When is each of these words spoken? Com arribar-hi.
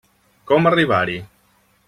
Com 0.51 0.69
arribar-hi. 0.69 1.19